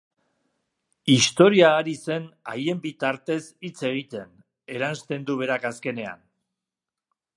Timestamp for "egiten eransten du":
3.91-5.37